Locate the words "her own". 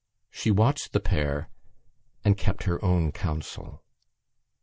2.63-3.11